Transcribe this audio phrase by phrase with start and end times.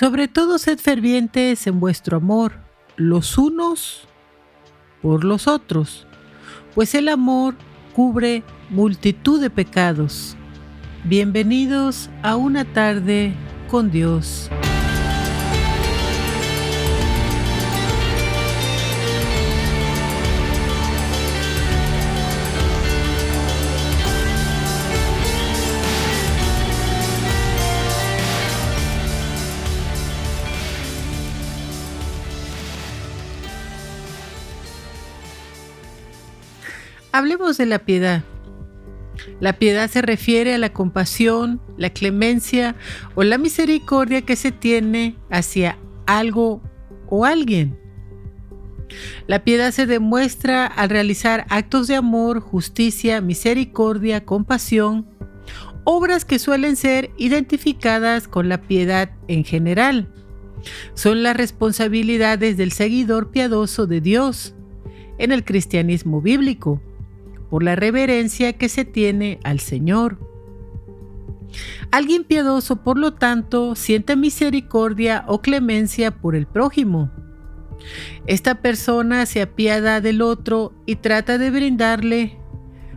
[0.00, 2.54] Sobre todo sed fervientes en vuestro amor,
[2.96, 4.08] los unos
[5.02, 6.06] por los otros,
[6.74, 7.54] pues el amor
[7.94, 10.38] cubre multitud de pecados.
[11.04, 13.34] Bienvenidos a una tarde
[13.70, 14.48] con Dios.
[37.20, 38.24] Hablemos de la piedad.
[39.40, 42.76] La piedad se refiere a la compasión, la clemencia
[43.14, 46.62] o la misericordia que se tiene hacia algo
[47.10, 47.78] o alguien.
[49.26, 55.06] La piedad se demuestra al realizar actos de amor, justicia, misericordia, compasión,
[55.84, 60.10] obras que suelen ser identificadas con la piedad en general.
[60.94, 64.54] Son las responsabilidades del seguidor piadoso de Dios
[65.18, 66.80] en el cristianismo bíblico
[67.50, 70.18] por la reverencia que se tiene al Señor.
[71.90, 77.10] Alguien piadoso, por lo tanto, siente misericordia o clemencia por el prójimo.
[78.26, 82.38] Esta persona se apiada del otro y trata de brindarle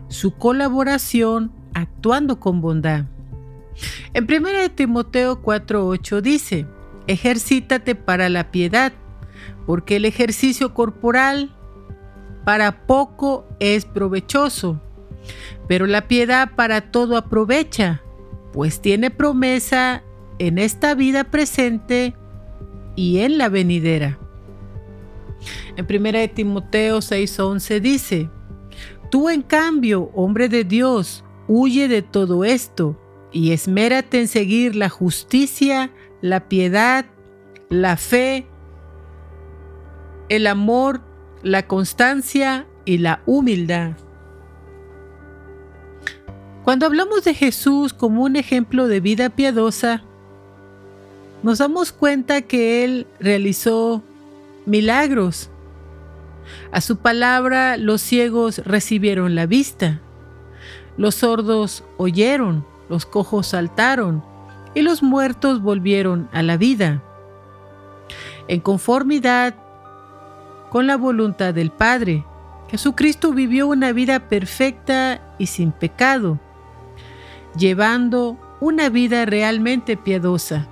[0.08, 3.06] su colaboración actuando con bondad.
[4.12, 6.66] En 1 Timoteo 4:8 dice,
[7.08, 8.92] ejercítate para la piedad,
[9.66, 11.56] porque el ejercicio corporal
[12.44, 14.80] para poco es provechoso,
[15.68, 18.02] pero la piedad para todo aprovecha,
[18.52, 20.02] pues tiene promesa
[20.38, 22.14] en esta vida presente
[22.96, 24.18] y en la venidera.
[25.76, 28.30] En 1 Timoteo 6:11 dice,
[29.10, 32.98] Tú en cambio, hombre de Dios, huye de todo esto
[33.32, 37.06] y esmérate en seguir la justicia, la piedad,
[37.68, 38.46] la fe,
[40.28, 41.00] el amor,
[41.44, 43.92] la constancia y la humildad.
[46.64, 50.02] Cuando hablamos de Jesús como un ejemplo de vida piadosa,
[51.42, 54.02] nos damos cuenta que Él realizó
[54.64, 55.50] milagros.
[56.72, 60.00] A su palabra los ciegos recibieron la vista,
[60.96, 64.24] los sordos oyeron, los cojos saltaron
[64.74, 67.02] y los muertos volvieron a la vida.
[68.48, 69.54] En conformidad
[70.74, 72.24] con la voluntad del Padre.
[72.68, 76.40] Jesucristo vivió una vida perfecta y sin pecado,
[77.56, 80.66] llevando una vida realmente piadosa.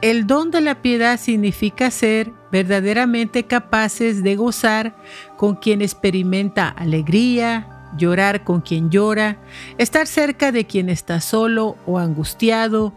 [0.00, 4.96] El don de la piedad significa ser verdaderamente capaces de gozar
[5.36, 9.36] con quien experimenta alegría, llorar con quien llora,
[9.76, 12.94] estar cerca de quien está solo o angustiado,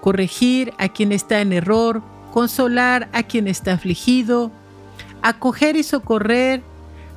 [0.00, 2.00] corregir a quien está en error,
[2.32, 4.52] consolar a quien está afligido,
[5.22, 6.62] acoger y socorrer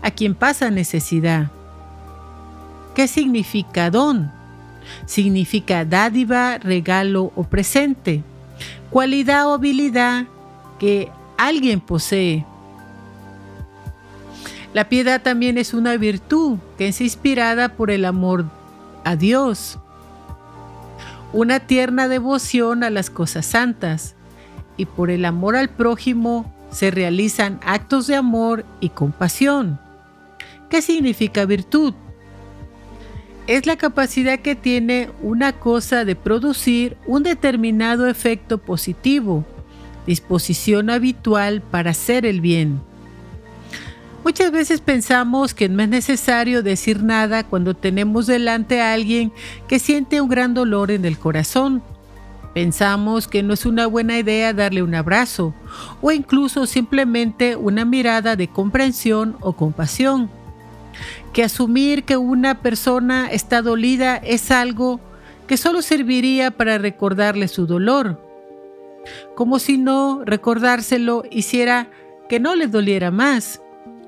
[0.01, 1.51] a quien pasa necesidad.
[2.95, 4.31] ¿Qué significa don?
[5.06, 8.23] Significa dádiva, regalo o presente,
[8.89, 10.25] cualidad o habilidad
[10.79, 12.45] que alguien posee.
[14.73, 18.45] La piedad también es una virtud que es inspirada por el amor
[19.03, 19.79] a Dios,
[21.33, 24.16] una tierna devoción a las cosas santas
[24.78, 29.80] y por el amor al prójimo se realizan actos de amor y compasión.
[30.70, 31.94] ¿Qué significa virtud?
[33.48, 39.46] Es la capacidad que tiene una cosa de producir un determinado efecto positivo,
[40.08, 42.81] disposición habitual para hacer el bien.
[44.24, 49.34] Muchas veces pensamos que no es necesario decir nada cuando tenemos delante a alguien
[49.68, 51.81] que siente un gran dolor en el corazón
[52.53, 55.53] Pensamos que no es una buena idea darle un abrazo
[56.01, 60.29] o incluso simplemente una mirada de comprensión o compasión.
[61.31, 65.00] Que asumir que una persona está dolida es algo
[65.48, 68.21] que solo serviría para recordarle su dolor.
[69.33, 71.89] Como si no recordárselo hiciera
[72.27, 73.62] que no le doliera más.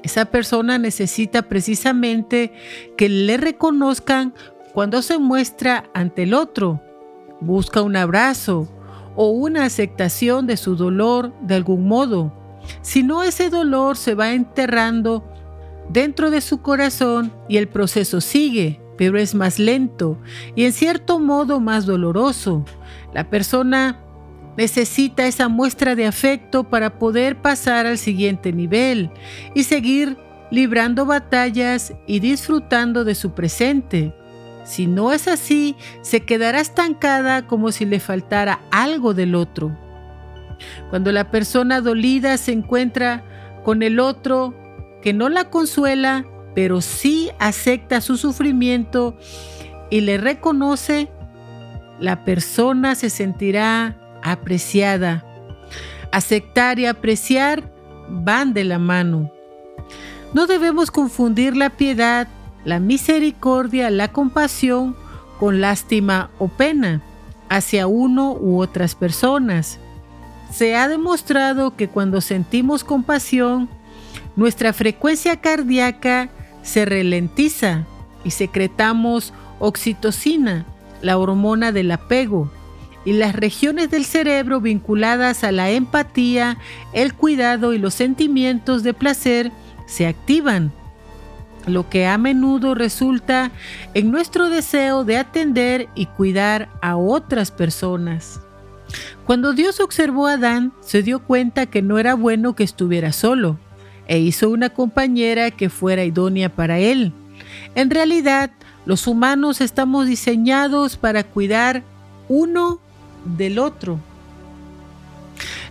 [0.04, 2.51] Esa persona necesita precisamente
[2.98, 4.34] que le reconozcan
[4.74, 6.81] cuando se muestra ante el otro
[7.44, 8.68] busca un abrazo
[9.16, 12.34] o una aceptación de su dolor de algún modo.
[12.81, 15.24] Si no, ese dolor se va enterrando
[15.90, 20.18] dentro de su corazón y el proceso sigue, pero es más lento
[20.56, 22.66] y en cierto modo más doloroso.
[23.13, 24.00] La persona
[24.57, 29.12] necesita esa muestra de afecto para poder pasar al siguiente nivel
[29.56, 30.18] y seguir
[30.51, 34.13] librando batallas y disfrutando de su presente.
[34.63, 39.77] Si no es así, se quedará estancada como si le faltara algo del otro.
[40.89, 43.24] Cuando la persona dolida se encuentra
[43.63, 44.54] con el otro
[45.01, 46.25] que no la consuela,
[46.56, 49.18] pero sí acepta su sufrimiento
[49.89, 51.10] y le reconoce,
[52.00, 55.25] la persona se sentirá apreciada.
[56.12, 57.71] Aceptar y apreciar
[58.10, 59.31] van de la mano.
[60.33, 62.27] No debemos confundir la piedad,
[62.65, 64.95] la misericordia, la compasión
[65.39, 67.01] con lástima o pena
[67.50, 69.80] hacia uno u otras personas.
[70.51, 73.69] Se ha demostrado que cuando sentimos compasión,
[74.36, 76.30] nuestra frecuencia cardíaca
[76.62, 77.86] se ralentiza
[78.24, 80.65] y secretamos oxitocina,
[81.01, 82.50] la hormona del apego,
[83.06, 86.57] y las regiones del cerebro vinculadas a la empatía,
[86.94, 89.51] el cuidado y los sentimientos de placer
[89.86, 90.71] se activan,
[91.65, 93.51] lo que a menudo resulta
[93.94, 98.42] en nuestro deseo de atender y cuidar a otras personas.
[99.25, 103.57] Cuando Dios observó a Adán, se dio cuenta que no era bueno que estuviera solo,
[104.07, 107.13] e hizo una compañera que fuera idónea para él.
[107.75, 108.51] En realidad,
[108.86, 111.83] los humanos estamos diseñados para cuidar
[112.27, 112.80] uno
[113.38, 114.00] del otro.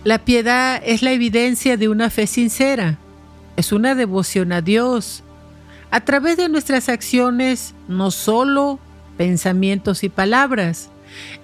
[0.03, 2.97] La piedad es la evidencia de una fe sincera,
[3.55, 5.23] es una devoción a Dios.
[5.93, 8.79] A través de nuestras acciones, no solo
[9.15, 10.89] pensamientos y palabras.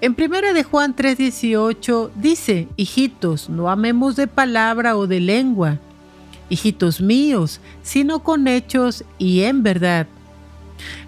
[0.00, 5.78] En 1 de Juan 3:18 dice, hijitos, no amemos de palabra o de lengua,
[6.48, 10.08] hijitos míos, sino con hechos y en verdad.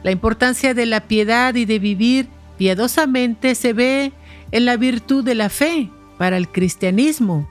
[0.05, 2.29] La importancia de la piedad y de vivir
[2.59, 4.13] piadosamente se ve
[4.53, 7.49] en la virtud de la fe para el cristianismo.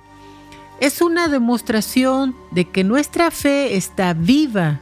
[0.79, 4.79] Es una demostración de que nuestra fe está viva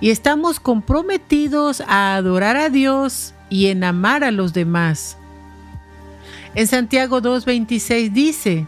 [0.00, 5.16] y estamos comprometidos a adorar a Dios y en amar a los demás.
[6.54, 8.66] En Santiago 2.26 dice,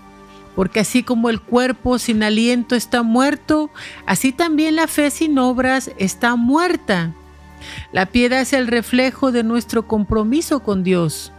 [0.55, 3.71] porque así como el cuerpo sin aliento está muerto,
[4.07, 7.13] así también la fe sin obras está muerta.
[7.93, 11.33] La piedad es el reflejo de nuestro compromiso con Dios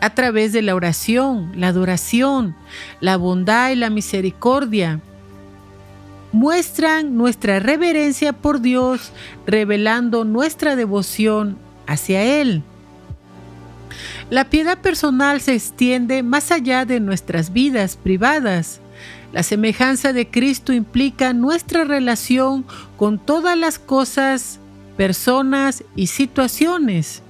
[0.00, 2.54] a través de la oración, la adoración,
[3.00, 5.00] la bondad y la misericordia.
[6.32, 9.12] Muestran nuestra reverencia por Dios,
[9.46, 12.62] revelando nuestra devoción hacia Él.
[14.30, 18.80] La piedad personal se extiende más allá de nuestras vidas privadas.
[19.32, 22.66] La semejanza de Cristo implica nuestra relación
[22.98, 24.58] con todas las cosas,
[24.98, 27.22] personas y situaciones.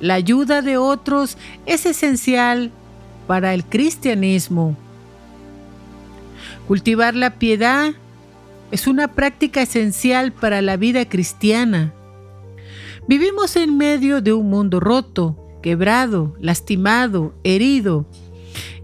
[0.00, 1.36] La ayuda de otros
[1.66, 2.70] es esencial
[3.26, 4.76] para el cristianismo.
[6.66, 7.94] Cultivar la piedad
[8.76, 11.94] es una práctica esencial para la vida cristiana.
[13.08, 18.06] Vivimos en medio de un mundo roto, quebrado, lastimado, herido.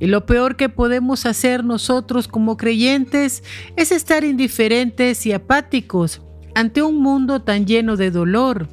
[0.00, 3.44] Y lo peor que podemos hacer nosotros como creyentes
[3.76, 6.22] es estar indiferentes y apáticos
[6.54, 8.68] ante un mundo tan lleno de dolor.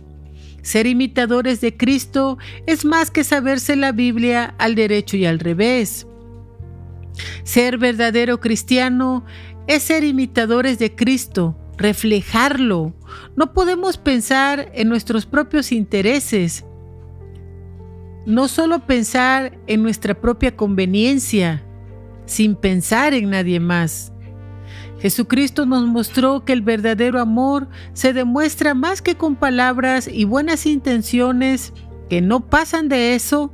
[0.62, 6.07] Ser imitadores de Cristo es más que saberse la Biblia al derecho y al revés.
[7.44, 9.25] Ser verdadero cristiano
[9.69, 12.95] es ser imitadores de Cristo, reflejarlo.
[13.36, 16.66] No podemos pensar en nuestros propios intereses,
[18.25, 21.64] no solo pensar en nuestra propia conveniencia,
[22.26, 24.11] sin pensar en nadie más.
[25.02, 30.66] Jesucristo nos mostró que el verdadero amor se demuestra más que con palabras y buenas
[30.66, 31.73] intenciones
[32.09, 33.54] que no pasan de eso,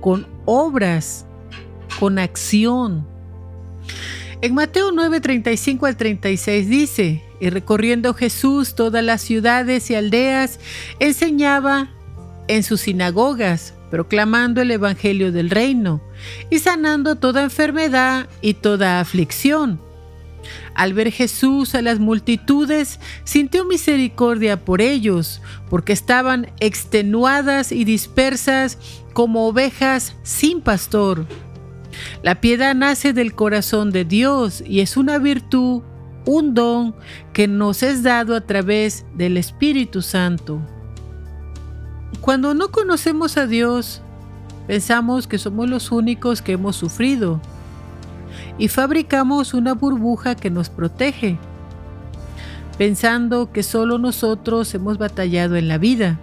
[0.00, 1.26] con obras,
[2.00, 3.06] con acción.
[4.42, 10.58] En Mateo 9, 35 al 36 dice, y recorriendo Jesús todas las ciudades y aldeas,
[10.98, 11.90] enseñaba
[12.48, 16.02] en sus sinagogas, proclamando el Evangelio del reino
[16.50, 19.80] y sanando toda enfermedad y toda aflicción.
[20.74, 28.76] Al ver Jesús a las multitudes, sintió misericordia por ellos, porque estaban extenuadas y dispersas
[29.12, 31.26] como ovejas sin pastor.
[32.22, 35.82] La piedad nace del corazón de Dios y es una virtud,
[36.26, 36.94] un don
[37.32, 40.60] que nos es dado a través del Espíritu Santo.
[42.20, 44.00] Cuando no conocemos a Dios,
[44.66, 47.40] pensamos que somos los únicos que hemos sufrido
[48.58, 51.38] y fabricamos una burbuja que nos protege,
[52.78, 56.18] pensando que solo nosotros hemos batallado en la vida.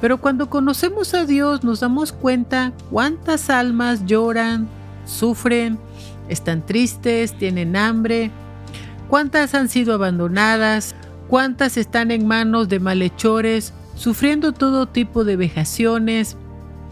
[0.00, 4.68] Pero cuando conocemos a Dios nos damos cuenta cuántas almas lloran,
[5.04, 5.78] sufren,
[6.28, 8.30] están tristes, tienen hambre,
[9.08, 10.94] cuántas han sido abandonadas,
[11.28, 16.36] cuántas están en manos de malhechores sufriendo todo tipo de vejaciones.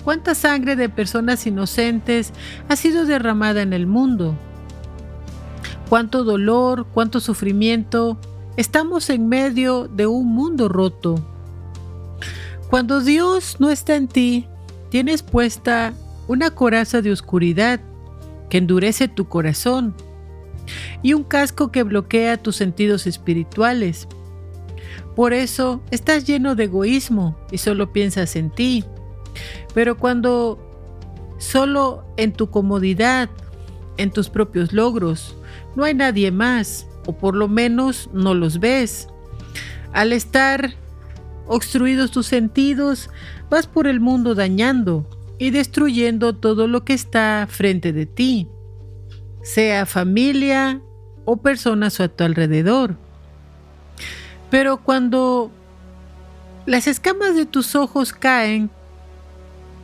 [0.04, 2.32] ¿Cuánta sangre de personas inocentes
[2.68, 4.34] ha sido derramada en el mundo?
[5.88, 8.18] ¿Cuánto dolor, cuánto sufrimiento?
[8.56, 11.16] Estamos en medio de un mundo roto.
[12.70, 14.46] Cuando Dios no está en ti,
[14.88, 15.92] tienes puesta
[16.28, 17.80] una coraza de oscuridad
[18.50, 19.94] que endurece tu corazón
[21.02, 24.06] y un casco que bloquea tus sentidos espirituales.
[25.16, 28.84] Por eso estás lleno de egoísmo y solo piensas en ti.
[29.74, 30.58] Pero cuando
[31.38, 33.30] solo en tu comodidad,
[33.96, 35.36] en tus propios logros,
[35.76, 39.08] no hay nadie más, o por lo menos no los ves.
[39.92, 40.74] Al estar
[41.46, 43.10] obstruidos tus sentidos,
[43.50, 45.06] vas por el mundo dañando
[45.40, 48.46] y destruyendo todo lo que está frente de ti,
[49.42, 50.82] sea familia
[51.24, 52.98] o personas a tu alrededor.
[54.50, 55.50] Pero cuando
[56.66, 58.70] las escamas de tus ojos caen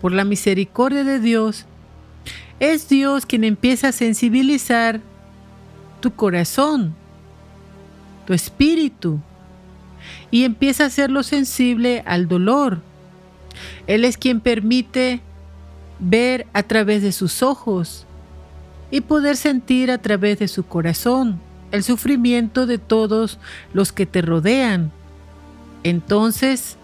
[0.03, 1.65] por la misericordia de Dios,
[2.61, 5.01] es Dios quien empieza a sensibilizar
[6.01, 6.95] tu corazón,
[8.27, 9.21] tu espíritu,
[10.31, 12.83] y empieza a hacerlo sensible al dolor.
[13.87, 15.23] Él es quien permite
[15.99, 18.07] ver a través de sus ojos
[18.91, 21.41] y poder sentir a través de su corazón
[21.73, 23.39] el sufrimiento de todos
[23.73, 24.93] los que te rodean.
[25.83, 26.77] Entonces,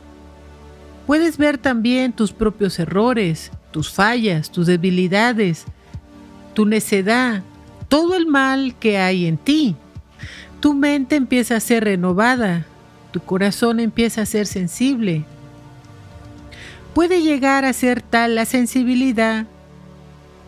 [1.07, 5.64] puedes ver también tus propios errores, tus fallas, tus debilidades,
[6.54, 7.42] tu necedad,
[7.88, 9.76] todo el mal que hay en ti.
[10.61, 12.66] Tu mente empieza a ser renovada,
[13.11, 15.25] tu corazón empieza a ser sensible.
[16.94, 19.46] Puede llegar a ser tal la sensibilidad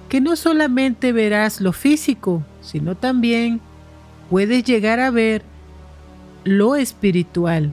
[0.08, 3.60] que no solamente verás lo físico, sino también
[4.30, 5.42] puedes llegar a ver
[6.44, 7.72] lo espiritual.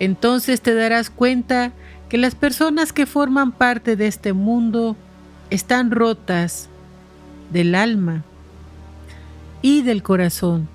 [0.00, 1.72] Entonces te darás cuenta
[2.08, 4.96] que las personas que forman parte de este mundo
[5.50, 6.68] están rotas
[7.52, 8.24] del alma
[9.62, 10.68] y del corazón.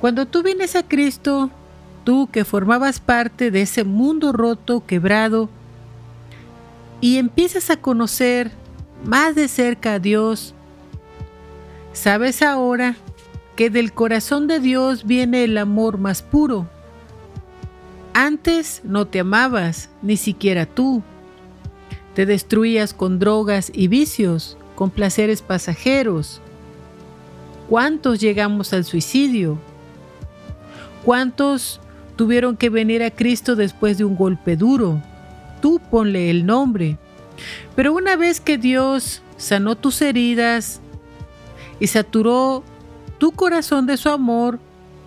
[0.00, 1.50] Cuando tú vienes a Cristo,
[2.04, 5.48] tú que formabas parte de ese mundo roto, quebrado,
[7.00, 8.52] y empiezas a conocer
[9.04, 10.54] más de cerca a Dios,
[11.92, 12.96] sabes ahora
[13.56, 16.68] que del corazón de Dios viene el amor más puro.
[18.12, 21.02] Antes no te amabas, ni siquiera tú.
[22.14, 26.40] Te destruías con drogas y vicios, con placeres pasajeros.
[27.68, 29.58] ¿Cuántos llegamos al suicidio?
[31.04, 31.80] ¿Cuántos
[32.16, 35.02] tuvieron que venir a Cristo después de un golpe duro?
[35.60, 36.98] Tú ponle el nombre.
[37.74, 40.80] Pero una vez que Dios sanó tus heridas
[41.80, 42.62] y saturó
[43.18, 44.58] tu corazón de su amor,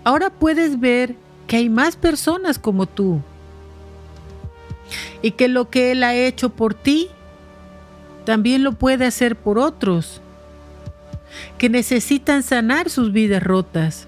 [0.04, 1.16] ahora puedes ver
[1.48, 3.22] que hay más personas como tú.
[5.22, 7.10] Y que lo que Él ha hecho por ti,
[8.26, 10.22] también lo puede hacer por otros,
[11.58, 14.08] que necesitan sanar sus vidas rotas.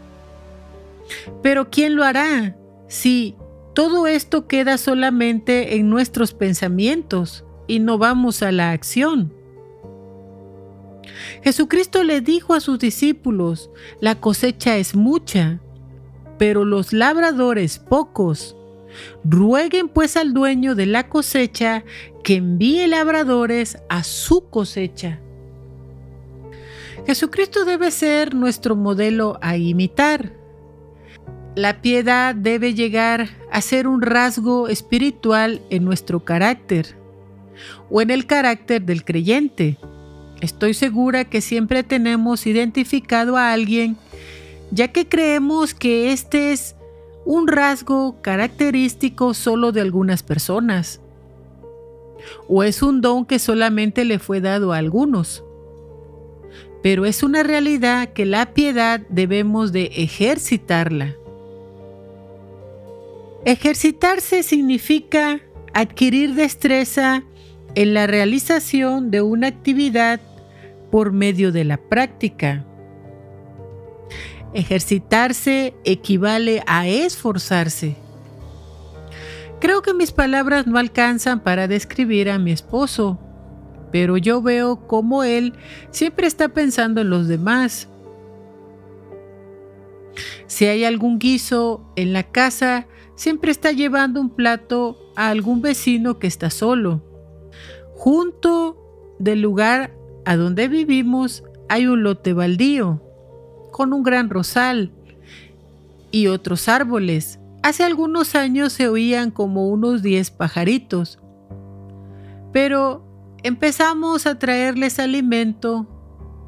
[1.41, 2.55] Pero ¿quién lo hará
[2.89, 3.37] si
[3.73, 9.33] todo esto queda solamente en nuestros pensamientos y no vamos a la acción?
[11.43, 13.69] Jesucristo le dijo a sus discípulos,
[14.01, 15.61] la cosecha es mucha,
[16.37, 18.55] pero los labradores pocos.
[19.23, 21.83] Rueguen pues al dueño de la cosecha
[22.23, 25.19] que envíe labradores a su cosecha.
[27.05, 30.38] Jesucristo debe ser nuestro modelo a imitar.
[31.55, 36.95] La piedad debe llegar a ser un rasgo espiritual en nuestro carácter
[37.89, 39.77] o en el carácter del creyente.
[40.41, 43.97] Estoy segura que siempre tenemos identificado a alguien
[44.71, 46.75] ya que creemos que este es
[47.25, 51.01] un rasgo característico solo de algunas personas
[52.47, 55.43] o es un don que solamente le fue dado a algunos.
[56.83, 61.15] Pero es una realidad que la piedad debemos de ejercitarla.
[63.49, 65.39] Ejercitarse significa
[65.73, 67.23] adquirir destreza
[67.73, 70.21] en la realización de una actividad
[70.91, 72.63] por medio de la práctica.
[74.53, 77.95] Ejercitarse equivale a esforzarse.
[79.59, 83.17] Creo que mis palabras no alcanzan para describir a mi esposo,
[83.91, 85.55] pero yo veo cómo él
[85.89, 87.89] siempre está pensando en los demás.
[90.45, 92.85] Si hay algún guiso en la casa,
[93.19, 97.03] siempre está llevando un plato a algún vecino que está solo.
[97.93, 99.93] Junto del lugar
[100.25, 103.01] a donde vivimos hay un lote baldío
[103.71, 104.91] con un gran rosal
[106.11, 111.19] y otros árboles Hace algunos años se oían como unos 10 pajaritos,
[112.53, 113.05] pero
[113.43, 115.85] empezamos a traerles alimento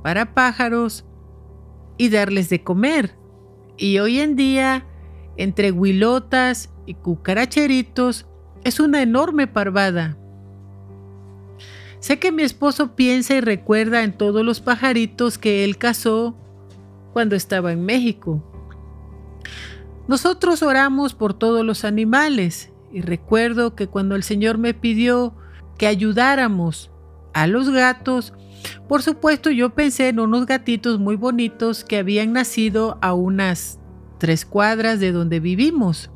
[0.04, 1.04] para pájaros
[1.98, 3.18] y darles de comer.
[3.76, 4.86] Y hoy en día,
[5.44, 8.26] entre huilotas y cucaracheritos,
[8.64, 10.18] es una enorme parvada.
[12.00, 16.36] Sé que mi esposo piensa y recuerda en todos los pajaritos que él cazó
[17.14, 18.44] cuando estaba en México.
[20.08, 25.36] Nosotros oramos por todos los animales y recuerdo que cuando el Señor me pidió
[25.78, 26.92] que ayudáramos
[27.34, 28.34] a los gatos,
[28.88, 33.80] por supuesto yo pensé en unos gatitos muy bonitos que habían nacido a unas
[34.22, 36.12] tres cuadras de donde vivimos.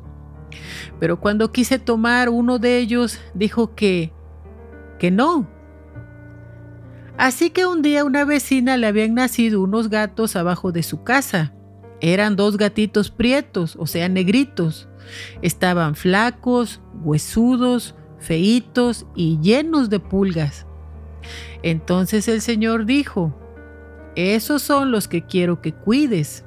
[1.00, 4.12] Pero cuando quise tomar uno de ellos, dijo que,
[5.00, 5.50] que no.
[7.18, 11.52] Así que un día una vecina le habían nacido unos gatos abajo de su casa.
[12.00, 14.88] Eran dos gatitos prietos, o sea, negritos.
[15.42, 20.64] Estaban flacos, huesudos, feitos y llenos de pulgas.
[21.64, 23.36] Entonces el Señor dijo,
[24.14, 26.45] esos son los que quiero que cuides.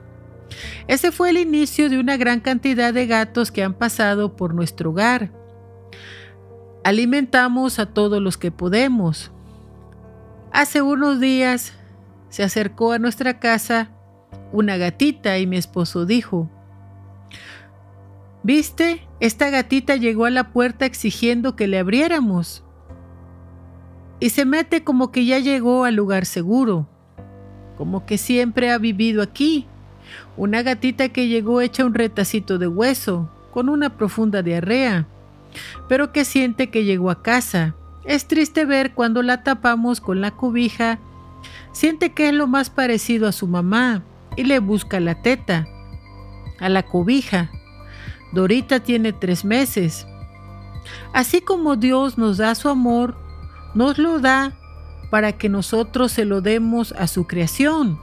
[0.88, 4.92] Ese fue el inicio de una gran cantidad de gatos que han pasado por nuestro
[4.92, 5.32] hogar.
[6.84, 9.32] Alimentamos a todos los que podemos.
[10.52, 11.74] Hace unos días
[12.30, 13.92] se acercó a nuestra casa
[14.52, 16.50] una gatita y mi esposo dijo,
[18.42, 19.06] ¿Viste?
[19.20, 22.64] Esta gatita llegó a la puerta exigiendo que le abriéramos.
[24.22, 26.88] Y se mete como que ya llegó al lugar seguro,
[27.78, 29.68] como que siempre ha vivido aquí.
[30.38, 35.08] Una gatita que llegó hecha un retacito de hueso, con una profunda diarrea,
[35.88, 37.76] pero que siente que llegó a casa.
[38.06, 41.00] Es triste ver cuando la tapamos con la cobija,
[41.72, 44.04] siente que es lo más parecido a su mamá
[44.36, 45.68] y le busca la teta,
[46.60, 47.50] a la cobija.
[48.32, 50.06] Dorita tiene tres meses.
[51.14, 53.18] Así como Dios nos da su amor,
[53.74, 54.54] nos lo da
[55.10, 58.00] para que nosotros se lo demos a su creación.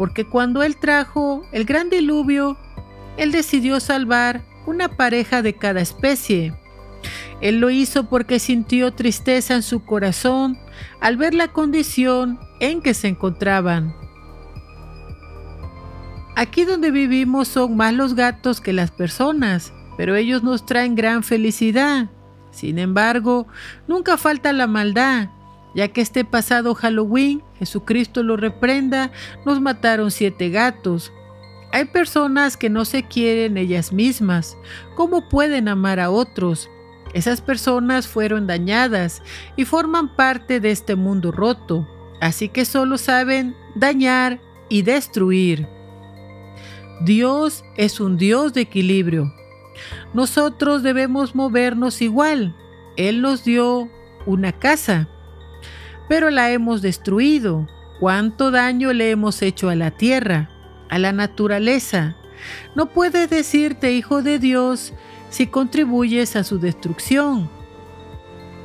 [0.00, 2.56] Porque cuando Él trajo el gran diluvio,
[3.18, 6.54] Él decidió salvar una pareja de cada especie.
[7.42, 10.56] Él lo hizo porque sintió tristeza en su corazón
[11.02, 13.94] al ver la condición en que se encontraban.
[16.34, 21.22] Aquí donde vivimos son más los gatos que las personas, pero ellos nos traen gran
[21.22, 22.08] felicidad.
[22.52, 23.48] Sin embargo,
[23.86, 25.28] nunca falta la maldad,
[25.74, 29.10] ya que este pasado Halloween, Jesucristo lo reprenda,
[29.44, 31.12] nos mataron siete gatos.
[31.72, 34.56] Hay personas que no se quieren ellas mismas.
[34.96, 36.68] ¿Cómo pueden amar a otros?
[37.14, 39.22] Esas personas fueron dañadas
[39.56, 41.88] y forman parte de este mundo roto,
[42.20, 45.66] así que solo saben dañar y destruir.
[47.02, 49.32] Dios es un Dios de equilibrio.
[50.12, 52.54] Nosotros debemos movernos igual.
[52.96, 53.88] Él nos dio
[54.26, 55.08] una casa,
[56.10, 57.68] pero la hemos destruido.
[58.00, 60.50] ¿Cuánto daño le hemos hecho a la tierra,
[60.88, 62.16] a la naturaleza?
[62.74, 64.92] No puedes decirte hijo de Dios
[65.30, 67.48] si contribuyes a su destrucción.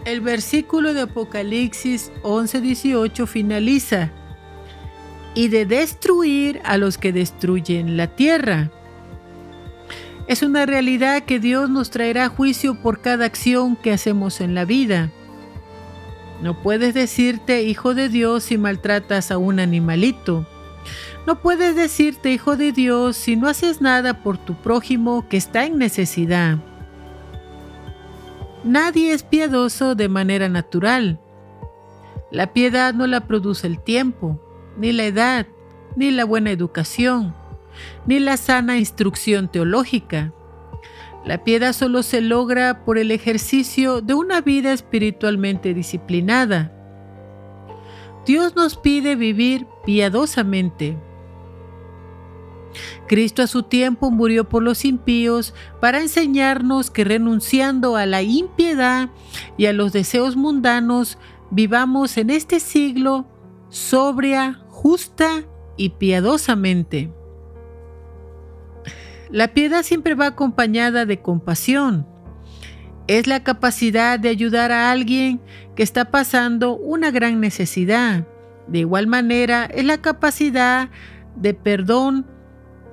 [0.05, 4.09] El versículo de Apocalipsis 11:18 finaliza
[5.35, 8.71] y de destruir a los que destruyen la tierra.
[10.27, 14.65] Es una realidad que Dios nos traerá juicio por cada acción que hacemos en la
[14.65, 15.11] vida.
[16.41, 20.45] No puedes decirte hijo de Dios si maltratas a un animalito.
[21.25, 25.65] No puedes decirte hijo de Dios si no haces nada por tu prójimo que está
[25.65, 26.57] en necesidad.
[28.63, 31.19] Nadie es piadoso de manera natural.
[32.31, 34.39] La piedad no la produce el tiempo,
[34.77, 35.47] ni la edad,
[35.95, 37.35] ni la buena educación,
[38.05, 40.33] ni la sana instrucción teológica.
[41.25, 46.71] La piedad solo se logra por el ejercicio de una vida espiritualmente disciplinada.
[48.27, 50.97] Dios nos pide vivir piadosamente.
[53.07, 59.09] Cristo a su tiempo murió por los impíos para enseñarnos que renunciando a la impiedad
[59.57, 61.17] y a los deseos mundanos,
[61.49, 63.27] vivamos en este siglo
[63.69, 65.43] sobria, justa
[65.77, 67.11] y piadosamente.
[69.31, 72.07] La piedad siempre va acompañada de compasión.
[73.07, 75.41] Es la capacidad de ayudar a alguien
[75.75, 78.27] que está pasando una gran necesidad.
[78.67, 80.89] De igual manera, es la capacidad
[81.35, 82.25] de perdón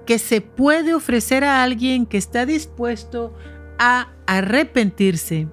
[0.07, 3.35] que se puede ofrecer a alguien que está dispuesto
[3.79, 5.49] a arrepentirse.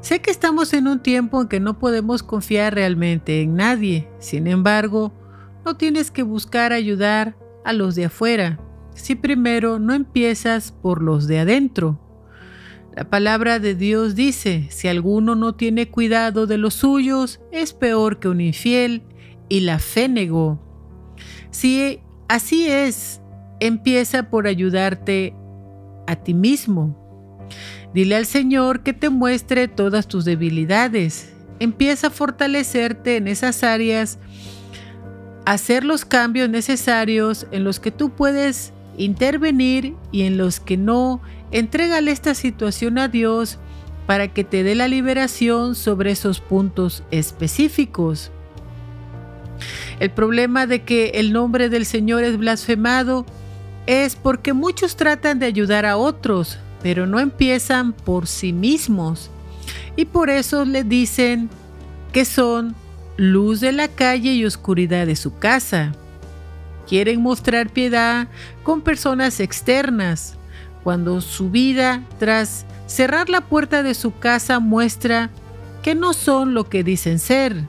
[0.00, 4.46] Sé que estamos en un tiempo en que no podemos confiar realmente en nadie, sin
[4.46, 5.12] embargo,
[5.64, 8.60] no tienes que buscar ayudar a los de afuera.
[8.96, 12.00] Si primero no empiezas por los de adentro.
[12.96, 18.18] La palabra de Dios dice, si alguno no tiene cuidado de los suyos, es peor
[18.18, 19.02] que un infiel,
[19.48, 20.58] y la fe negó.
[21.50, 23.20] Si así es,
[23.60, 25.34] empieza por ayudarte
[26.06, 26.96] a ti mismo.
[27.92, 31.32] Dile al Señor que te muestre todas tus debilidades.
[31.60, 34.18] Empieza a fortalecerte en esas áreas,
[35.44, 41.20] hacer los cambios necesarios en los que tú puedes intervenir y en los que no
[41.50, 43.58] Entrégale esta situación a Dios
[44.06, 48.30] para que te dé la liberación sobre esos puntos específicos.
[50.00, 53.24] El problema de que el nombre del Señor es blasfemado
[53.86, 59.30] es porque muchos tratan de ayudar a otros, pero no empiezan por sí mismos.
[59.96, 61.48] Y por eso le dicen
[62.12, 62.74] que son
[63.16, 65.94] luz de la calle y oscuridad de su casa.
[66.86, 68.28] Quieren mostrar piedad
[68.62, 70.36] con personas externas,
[70.84, 75.30] cuando su vida tras cerrar la puerta de su casa muestra
[75.82, 77.64] que no son lo que dicen ser.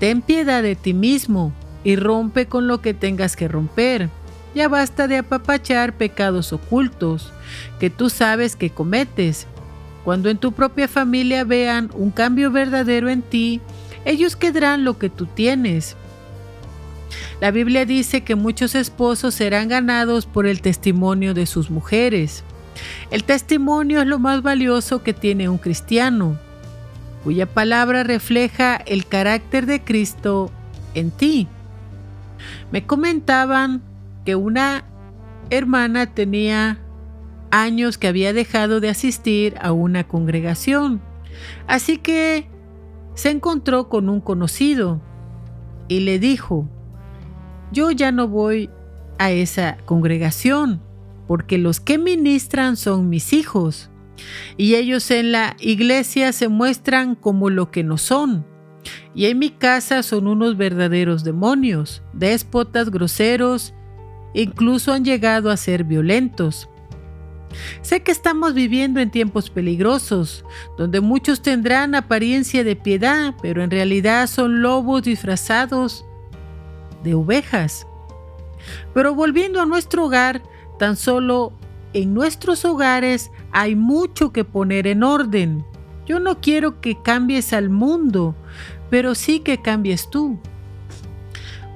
[0.00, 1.52] Ten piedad de ti mismo
[1.84, 4.10] y rompe con lo que tengas que romper.
[4.54, 7.32] Ya basta de apapachar pecados ocultos
[7.78, 9.46] que tú sabes que cometes.
[10.04, 13.60] Cuando en tu propia familia vean un cambio verdadero en ti,
[14.04, 15.96] ellos quedarán lo que tú tienes.
[17.40, 22.44] La Biblia dice que muchos esposos serán ganados por el testimonio de sus mujeres.
[23.10, 26.38] El testimonio es lo más valioso que tiene un cristiano,
[27.24, 30.50] cuya palabra refleja el carácter de Cristo
[30.94, 31.48] en ti.
[32.70, 33.82] Me comentaban
[34.24, 34.84] que una
[35.50, 36.78] hermana tenía
[37.50, 41.00] años que había dejado de asistir a una congregación,
[41.66, 42.48] así que
[43.14, 45.00] se encontró con un conocido
[45.88, 46.68] y le dijo,
[47.72, 48.70] yo ya no voy
[49.18, 50.80] a esa congregación,
[51.26, 53.90] porque los que ministran son mis hijos,
[54.56, 58.46] y ellos en la iglesia se muestran como lo que no son.
[59.14, 63.74] Y en mi casa son unos verdaderos demonios, déspotas, groseros,
[64.34, 66.68] incluso han llegado a ser violentos.
[67.80, 70.44] Sé que estamos viviendo en tiempos peligrosos,
[70.76, 76.04] donde muchos tendrán apariencia de piedad, pero en realidad son lobos disfrazados
[77.06, 77.86] de ovejas.
[78.92, 80.42] Pero volviendo a nuestro hogar,
[80.78, 81.52] tan solo
[81.94, 85.64] en nuestros hogares hay mucho que poner en orden.
[86.04, 88.34] Yo no quiero que cambies al mundo,
[88.90, 90.38] pero sí que cambies tú.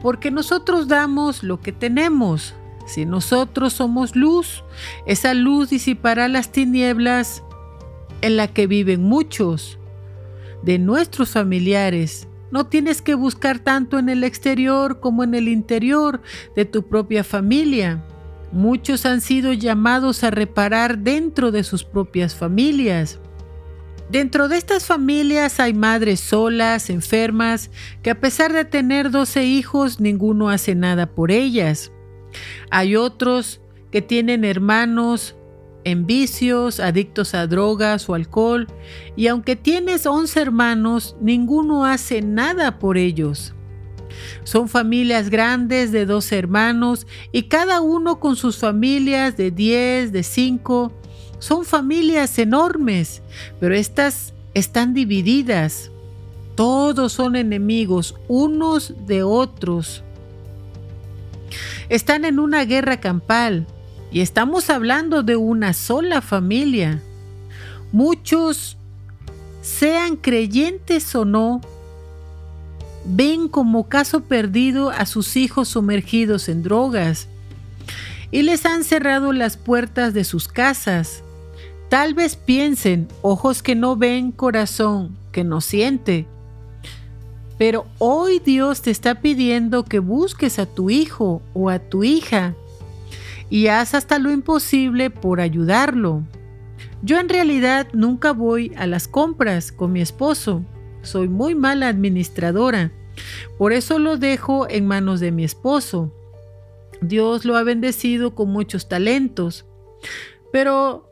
[0.03, 2.55] Porque nosotros damos lo que tenemos.
[2.87, 4.65] Si nosotros somos luz,
[5.07, 7.43] esa luz disipará las tinieblas
[8.21, 9.79] en la que viven muchos
[10.63, 16.21] de nuestros familiares no tienes que buscar tanto en el exterior como en el interior
[16.57, 18.05] de tu propia familia.
[18.53, 23.21] Muchos han sido llamados a reparar dentro de sus propias familias.
[24.11, 27.71] Dentro de estas familias hay madres solas, enfermas,
[28.03, 31.93] que a pesar de tener 12 hijos, ninguno hace nada por ellas.
[32.73, 33.61] Hay otros
[33.93, 35.37] que tienen hermanos
[35.91, 38.67] en vicios, adictos a drogas o alcohol,
[39.17, 43.55] y aunque tienes 11 hermanos, ninguno hace nada por ellos.
[44.45, 50.23] Son familias grandes de dos hermanos y cada uno con sus familias de 10, de
[50.23, 50.93] 5.
[51.39, 53.23] Son familias enormes,
[53.59, 55.91] pero estas están divididas.
[56.55, 60.03] Todos son enemigos unos de otros.
[61.89, 63.67] Están en una guerra campal
[64.13, 67.03] y estamos hablando de una sola familia.
[67.93, 68.77] Muchos,
[69.63, 71.61] sean creyentes o no,
[73.05, 77.29] ven como caso perdido a sus hijos sumergidos en drogas
[78.31, 81.23] y les han cerrado las puertas de sus casas.
[81.89, 86.27] Tal vez piensen, ojos que no ven, corazón que no siente.
[87.59, 92.55] Pero hoy Dios te está pidiendo que busques a tu hijo o a tu hija
[93.51, 96.23] y haz hasta lo imposible por ayudarlo.
[97.03, 100.65] Yo en realidad nunca voy a las compras con mi esposo.
[101.03, 102.93] Soy muy mala administradora.
[103.59, 106.15] Por eso lo dejo en manos de mi esposo.
[107.03, 109.67] Dios lo ha bendecido con muchos talentos.
[110.53, 111.11] Pero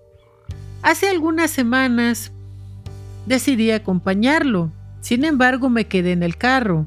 [0.83, 2.33] hace algunas semanas
[3.27, 4.71] decidí acompañarlo.
[5.01, 6.87] Sin embargo, me quedé en el carro.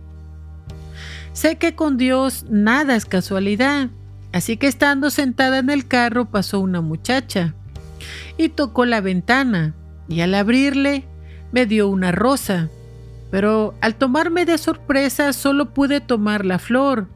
[1.33, 3.89] Sé que con Dios nada es casualidad.
[4.33, 7.53] Así que estando sentada en el carro pasó una muchacha
[8.37, 9.75] y tocó la ventana
[10.07, 11.05] y al abrirle
[11.51, 12.69] me dio una rosa.
[13.29, 17.07] Pero al tomarme de sorpresa solo pude tomar la flor,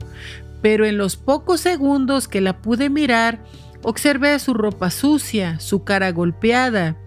[0.61, 3.43] pero en los pocos segundos que la pude mirar,
[3.81, 6.97] observé su ropa sucia, su cara golpeada.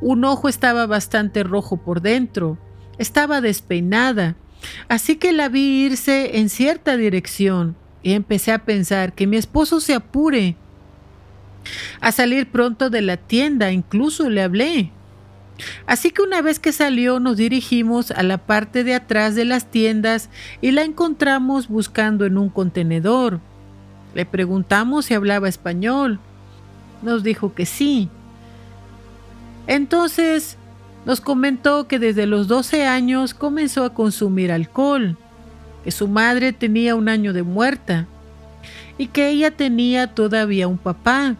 [0.00, 2.58] Un ojo estaba bastante rojo por dentro,
[2.98, 4.36] estaba despeinada,
[4.88, 9.80] así que la vi irse en cierta dirección y empecé a pensar que mi esposo
[9.80, 10.56] se apure
[12.00, 14.90] a salir pronto de la tienda, incluso le hablé.
[15.86, 19.70] Así que una vez que salió nos dirigimos a la parte de atrás de las
[19.70, 20.28] tiendas
[20.60, 23.40] y la encontramos buscando en un contenedor.
[24.14, 26.18] Le preguntamos si hablaba español.
[27.02, 28.08] Nos dijo que sí.
[29.66, 30.56] Entonces
[31.04, 35.16] nos comentó que desde los 12 años comenzó a consumir alcohol,
[35.84, 38.06] que su madre tenía un año de muerta
[38.98, 41.36] y que ella tenía todavía un papá,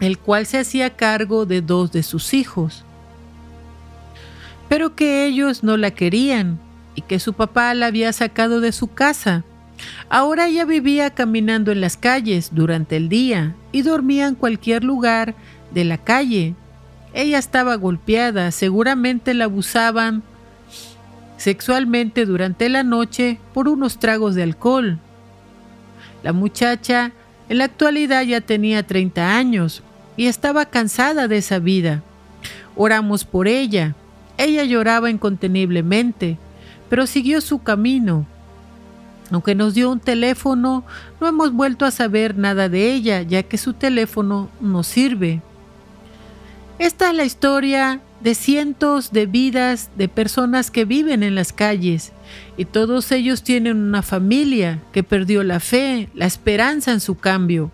[0.00, 2.84] el cual se hacía cargo de dos de sus hijos
[4.70, 6.60] pero que ellos no la querían
[6.94, 9.42] y que su papá la había sacado de su casa.
[10.08, 15.34] Ahora ella vivía caminando en las calles durante el día y dormía en cualquier lugar
[15.72, 16.54] de la calle.
[17.14, 20.22] Ella estaba golpeada, seguramente la abusaban
[21.40, 24.98] sexualmente durante la noche por unos tragos de alcohol.
[26.22, 27.12] La muchacha
[27.48, 29.82] en la actualidad ya tenía 30 años
[30.18, 32.02] y estaba cansada de esa vida.
[32.76, 33.94] Oramos por ella,
[34.36, 36.36] ella lloraba inconteniblemente,
[36.90, 38.26] pero siguió su camino.
[39.30, 40.84] Aunque nos dio un teléfono,
[41.22, 45.40] no hemos vuelto a saber nada de ella, ya que su teléfono no sirve.
[46.78, 52.12] Esta es la historia de cientos de vidas de personas que viven en las calles
[52.56, 57.70] y todos ellos tienen una familia que perdió la fe, la esperanza en su cambio.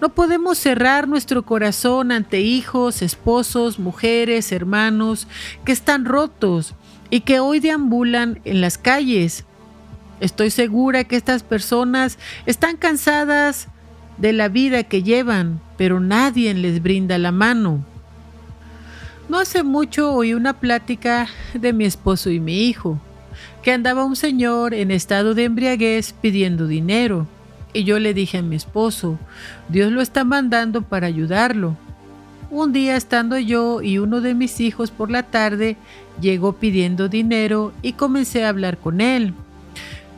[0.00, 5.26] No podemos cerrar nuestro corazón ante hijos, esposos, mujeres, hermanos
[5.64, 6.74] que están rotos
[7.10, 9.44] y que hoy deambulan en las calles.
[10.20, 13.68] Estoy segura que estas personas están cansadas
[14.18, 17.84] de la vida que llevan, pero nadie les brinda la mano.
[19.28, 23.00] No hace mucho oí una plática de mi esposo y mi hijo,
[23.62, 27.26] que andaba un señor en estado de embriaguez pidiendo dinero.
[27.72, 29.18] Y yo le dije a mi esposo,
[29.68, 31.76] Dios lo está mandando para ayudarlo.
[32.50, 35.76] Un día estando yo y uno de mis hijos por la tarde,
[36.20, 39.34] llegó pidiendo dinero y comencé a hablar con él.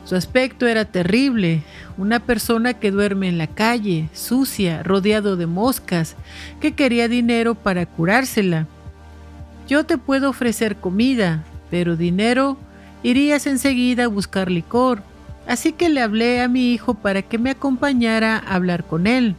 [0.05, 1.63] Su aspecto era terrible,
[1.97, 6.15] una persona que duerme en la calle, sucia, rodeado de moscas,
[6.61, 8.67] que quería dinero para curársela.
[9.69, 12.57] Yo te puedo ofrecer comida, pero dinero
[13.03, 15.01] irías enseguida a buscar licor
[15.49, 19.35] así que le hablé a mi hijo para que me acompañara a hablar con él.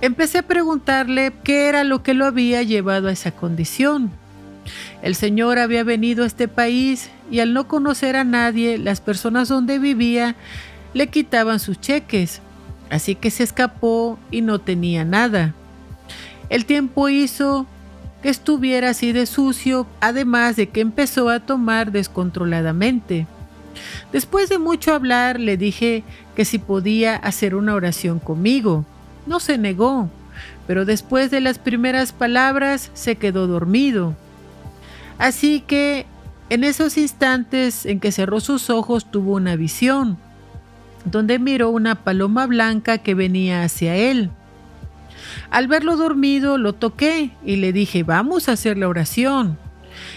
[0.00, 4.12] Empecé a preguntarle qué era lo que lo había llevado a esa condición.
[5.02, 9.48] El señor había venido a este país y al no conocer a nadie, las personas
[9.48, 10.36] donde vivía
[10.92, 12.40] le quitaban sus cheques,
[12.90, 15.54] así que se escapó y no tenía nada.
[16.50, 17.66] El tiempo hizo
[18.24, 23.26] estuviera así de sucio, además de que empezó a tomar descontroladamente.
[24.12, 28.84] Después de mucho hablar, le dije que si podía hacer una oración conmigo.
[29.26, 30.10] No se negó,
[30.66, 34.14] pero después de las primeras palabras se quedó dormido.
[35.18, 36.06] Así que
[36.50, 40.18] en esos instantes en que cerró sus ojos tuvo una visión,
[41.04, 44.30] donde miró una paloma blanca que venía hacia él.
[45.50, 49.58] Al verlo dormido lo toqué y le dije, vamos a hacer la oración.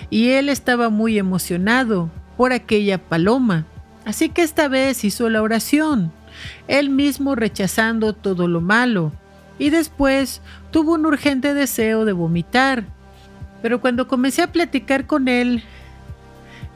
[0.09, 3.65] Y él estaba muy emocionado por aquella paloma.
[4.05, 6.13] Así que esta vez hizo la oración,
[6.69, 9.11] él mismo rechazando todo lo malo,
[9.59, 10.41] y después
[10.71, 12.85] tuvo un urgente deseo de vomitar.
[13.61, 15.63] Pero cuando comencé a platicar con él,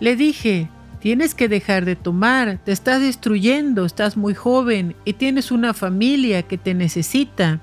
[0.01, 0.67] le dije,
[0.99, 6.43] tienes que dejar de tomar, te estás destruyendo, estás muy joven y tienes una familia
[6.43, 7.61] que te necesita.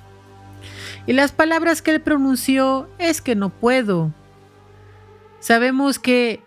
[1.09, 4.13] Y las palabras que él pronunció es que no puedo.
[5.41, 6.43] Sabemos que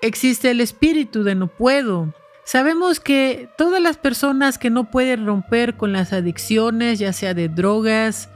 [0.00, 2.14] existe el espíritu de no puedo.
[2.44, 7.50] Sabemos que todas las personas que no pueden romper con las adicciones, ya sea de
[7.50, 8.30] drogas,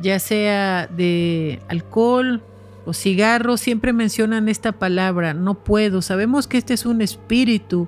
[0.00, 2.42] ya sea de alcohol
[2.86, 6.00] o cigarros, siempre mencionan esta palabra, no puedo.
[6.00, 7.86] Sabemos que este es un espíritu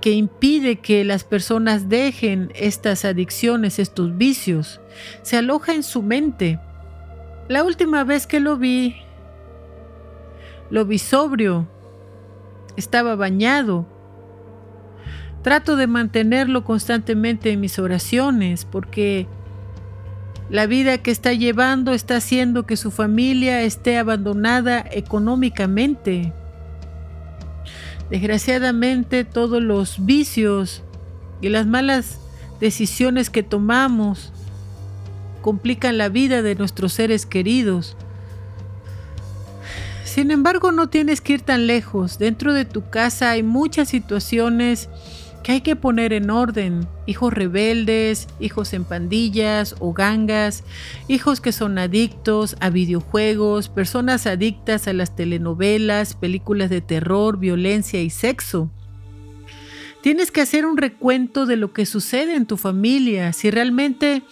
[0.00, 4.80] que impide que las personas dejen estas adicciones, estos vicios.
[5.22, 6.58] Se aloja en su mente.
[7.48, 8.96] La última vez que lo vi,
[10.70, 11.68] lo vi sobrio,
[12.76, 13.86] estaba bañado.
[15.42, 19.26] Trato de mantenerlo constantemente en mis oraciones porque
[20.50, 26.32] la vida que está llevando está haciendo que su familia esté abandonada económicamente.
[28.10, 30.82] Desgraciadamente todos los vicios
[31.40, 32.18] y las malas
[32.58, 34.32] decisiones que tomamos
[35.42, 37.96] complican la vida de nuestros seres queridos.
[40.04, 42.18] Sin embargo, no tienes que ir tan lejos.
[42.18, 44.88] Dentro de tu casa hay muchas situaciones
[45.42, 46.86] que hay que poner en orden.
[47.06, 50.64] Hijos rebeldes, hijos en pandillas o gangas,
[51.08, 58.02] hijos que son adictos a videojuegos, personas adictas a las telenovelas, películas de terror, violencia
[58.02, 58.70] y sexo.
[60.02, 64.22] Tienes que hacer un recuento de lo que sucede en tu familia, si realmente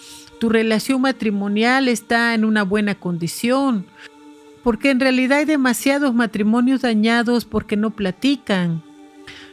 [0.40, 3.87] tu relación matrimonial está en una buena condición,
[4.62, 8.83] porque en realidad hay demasiados matrimonios dañados porque no platican,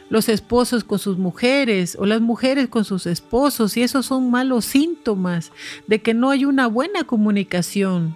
[0.08, 4.64] los esposos con sus mujeres o las mujeres con sus esposos y esos son malos
[4.64, 5.52] síntomas
[5.86, 8.14] de que no hay una buena comunicación.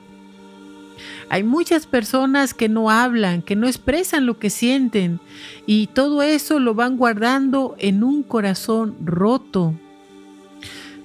[1.28, 5.20] Hay muchas personas que no hablan, que no expresan lo que sienten
[5.66, 9.74] y todo eso lo van guardando en un corazón roto.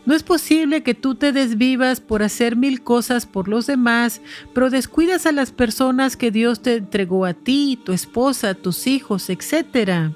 [0.06, 4.22] No es posible que tú te desvivas por hacer mil cosas por los demás,
[4.54, 9.32] pero descuidas a las personas que Dios te entregó a ti, tu esposa, tus hijos,
[9.32, 10.12] etcétera.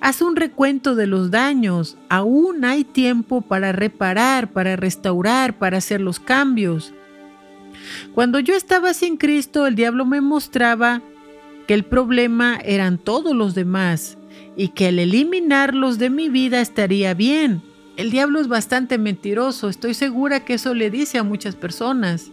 [0.00, 1.98] Haz un recuento de los daños.
[2.08, 6.94] Aún hay tiempo para reparar, para restaurar, para hacer los cambios.
[8.14, 11.02] Cuando yo estaba sin Cristo, el diablo me mostraba
[11.66, 14.18] que el problema eran todos los demás
[14.56, 17.62] y que al eliminarlos de mi vida estaría bien.
[17.96, 22.30] El diablo es bastante mentiroso, estoy segura que eso le dice a muchas personas.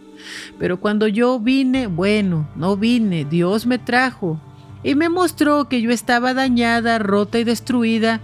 [0.58, 4.40] Pero cuando yo vine, bueno, no vine, Dios me trajo,
[4.82, 8.20] y me mostró que yo estaba dañada, rota y destruida.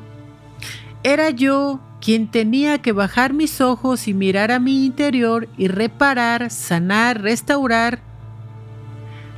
[1.02, 6.50] Era yo quien tenía que bajar mis ojos y mirar a mi interior y reparar,
[6.50, 8.00] sanar, restaurar.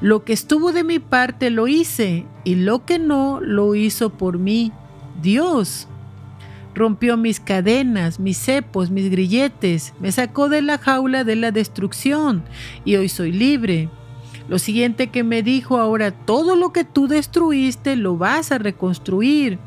[0.00, 4.38] Lo que estuvo de mi parte lo hice y lo que no lo hizo por
[4.38, 4.72] mí
[5.22, 5.88] Dios.
[6.74, 12.44] Rompió mis cadenas, mis cepos, mis grilletes, me sacó de la jaula de la destrucción
[12.84, 13.88] y hoy soy libre.
[14.48, 19.58] Lo siguiente que me dijo ahora, todo lo que tú destruiste lo vas a reconstruir.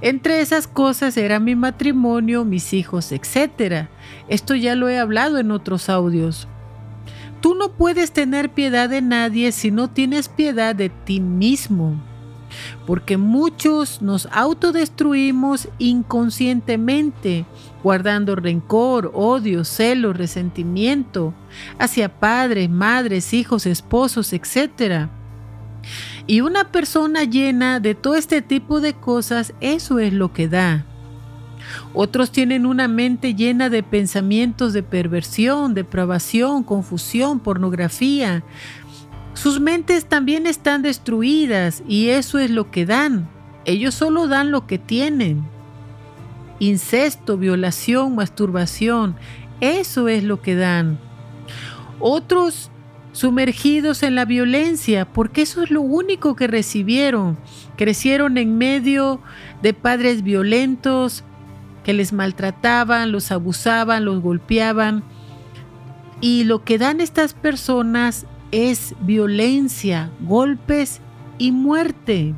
[0.00, 3.88] Entre esas cosas era mi matrimonio, mis hijos, etc.
[4.28, 6.48] Esto ya lo he hablado en otros audios.
[7.40, 12.00] Tú no puedes tener piedad de nadie si no tienes piedad de ti mismo
[12.86, 17.44] porque muchos nos autodestruimos inconscientemente,
[17.82, 21.34] guardando rencor, odio, celo, resentimiento
[21.78, 25.08] hacia padres, madres, hijos, esposos, etc.
[26.28, 30.86] Y una persona llena de todo este tipo de cosas, eso es lo que da.
[31.92, 38.44] Otros tienen una mente llena de pensamientos de perversión, depravación, confusión, pornografía,
[39.46, 43.28] sus mentes también están destruidas y eso es lo que dan.
[43.64, 45.44] Ellos solo dan lo que tienen.
[46.58, 49.14] Incesto, violación, masturbación,
[49.60, 50.98] eso es lo que dan.
[52.00, 52.72] Otros
[53.12, 57.38] sumergidos en la violencia, porque eso es lo único que recibieron.
[57.76, 59.20] Crecieron en medio
[59.62, 61.22] de padres violentos
[61.84, 65.04] que les maltrataban, los abusaban, los golpeaban.
[66.20, 71.00] Y lo que dan estas personas es violencia, golpes
[71.38, 72.34] y muerte.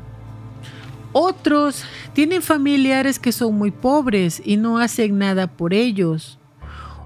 [1.11, 6.39] Otros tienen familiares que son muy pobres y no hacen nada por ellos.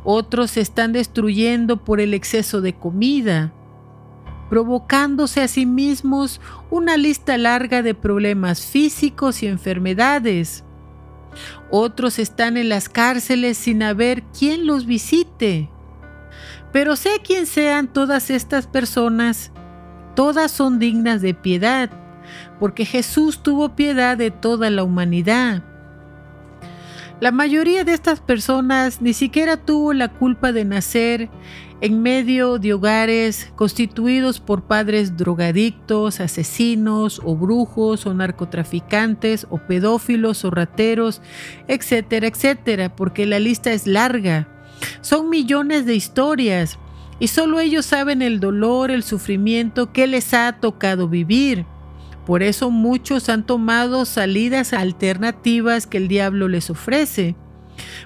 [0.04, 3.54] Otros se están destruyendo por el exceso de comida,
[4.50, 10.66] provocándose a sí mismos una lista larga de problemas físicos y enfermedades.
[11.72, 15.70] Otros están en las cárceles sin haber quien los visite.
[16.74, 19.52] Pero sé quién sean todas estas personas,
[20.16, 21.92] todas son dignas de piedad,
[22.60, 25.64] porque Jesús tuvo piedad de toda la humanidad.
[27.20, 31.30] La mayoría de estas personas ni siquiera tuvo la culpa de nacer
[31.80, 40.44] en medio de hogares constituidos por padres drogadictos, asesinos o brujos o narcotraficantes o pedófilos
[40.44, 41.22] o rateros,
[41.68, 44.52] etcétera, etcétera, porque la lista es larga.
[45.02, 46.79] Son millones de historias
[47.19, 51.65] y solo ellos saben el dolor, el sufrimiento que les ha tocado vivir.
[52.25, 57.36] Por eso muchos han tomado salidas alternativas que el diablo les ofrece,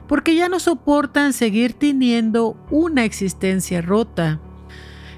[0.08, 4.40] porque ya no soportan seguir teniendo una existencia rota.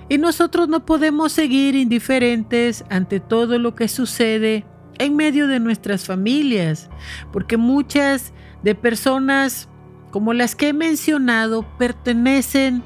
[0.09, 4.65] Y nosotros no podemos seguir indiferentes ante todo lo que sucede
[4.97, 6.89] en medio de nuestras familias,
[7.31, 8.33] porque muchas
[8.63, 9.68] de personas
[10.11, 12.83] como las que he mencionado, pertenecen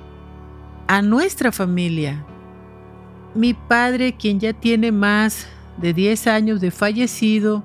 [0.87, 2.25] a nuestra familia.
[3.35, 5.47] Mi padre, quien ya tiene más
[5.77, 7.63] de 10 años de fallecido,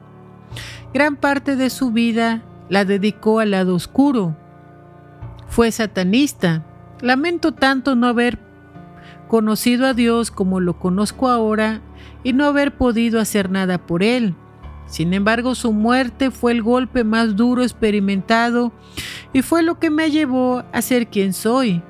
[0.94, 4.36] Gran parte de su vida la dedicó al lado oscuro.
[5.46, 6.64] Fue satanista.
[7.00, 8.38] Lamento tanto no haber
[9.28, 11.82] conocido a Dios como lo conozco ahora
[12.24, 14.34] y no haber podido hacer nada por él.
[14.88, 18.72] Sin embargo, su muerte fue el golpe más duro experimentado
[19.32, 21.82] y fue lo que me llevó a ser quien soy.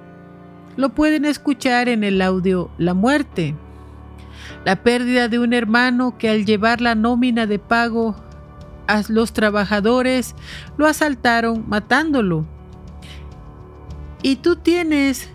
[0.76, 3.54] Lo pueden escuchar en el audio La muerte.
[4.64, 8.16] La pérdida de un hermano que al llevar la nómina de pago
[8.88, 10.34] a los trabajadores
[10.76, 12.46] lo asaltaron matándolo.
[14.22, 15.30] Y tú tienes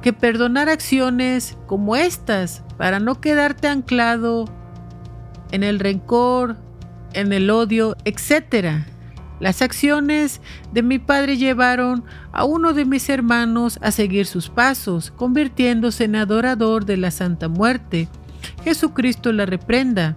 [0.00, 4.46] que perdonar acciones como estas para no quedarte anclado
[5.52, 6.56] en el rencor,
[7.12, 8.84] en el odio, etc.
[9.40, 10.40] Las acciones
[10.72, 16.16] de mi padre llevaron a uno de mis hermanos a seguir sus pasos, convirtiéndose en
[16.16, 18.08] adorador de la Santa Muerte.
[18.64, 20.16] Jesucristo la reprenda.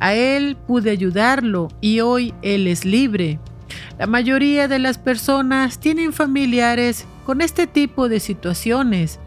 [0.00, 3.40] A él pude ayudarlo y hoy él es libre.
[3.98, 9.18] La mayoría de las personas tienen familiares con este tipo de situaciones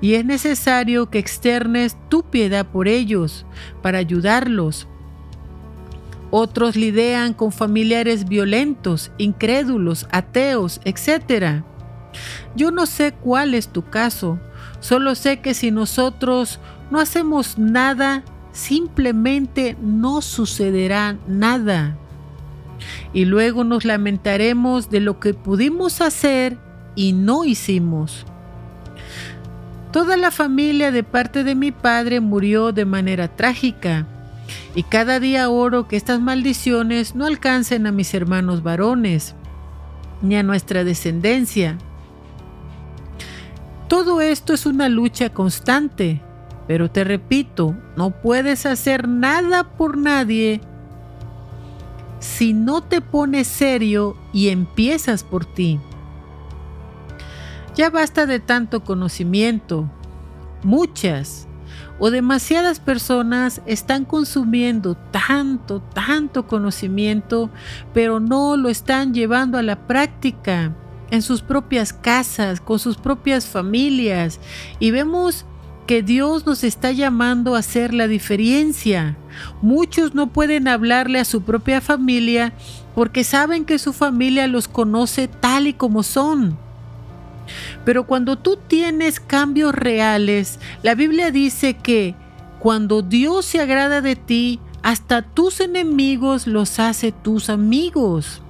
[0.00, 3.44] y es necesario que externes tu piedad por ellos
[3.82, 4.86] para ayudarlos.
[6.30, 11.62] Otros lidian con familiares violentos, incrédulos, ateos, etc.
[12.54, 14.38] Yo no sé cuál es tu caso,
[14.80, 18.22] solo sé que si nosotros no hacemos nada,
[18.52, 21.96] simplemente no sucederá nada.
[23.12, 26.58] Y luego nos lamentaremos de lo que pudimos hacer
[26.94, 28.26] y no hicimos.
[29.92, 34.06] Toda la familia de parte de mi padre murió de manera trágica,
[34.74, 39.34] y cada día oro que estas maldiciones no alcancen a mis hermanos varones,
[40.20, 41.78] ni a nuestra descendencia.
[43.88, 46.20] Todo esto es una lucha constante,
[46.66, 50.60] pero te repito, no puedes hacer nada por nadie
[52.20, 55.80] si no te pones serio y empiezas por ti.
[57.78, 59.88] Ya basta de tanto conocimiento.
[60.64, 61.46] Muchas
[62.00, 67.50] o demasiadas personas están consumiendo tanto, tanto conocimiento,
[67.94, 70.74] pero no lo están llevando a la práctica
[71.12, 74.40] en sus propias casas, con sus propias familias.
[74.80, 75.46] Y vemos
[75.86, 79.16] que Dios nos está llamando a hacer la diferencia.
[79.62, 82.52] Muchos no pueden hablarle a su propia familia
[82.96, 86.58] porque saben que su familia los conoce tal y como son.
[87.84, 92.14] Pero cuando tú tienes cambios reales, la Biblia dice que
[92.58, 98.42] cuando Dios se agrada de ti, hasta tus enemigos los hace tus amigos.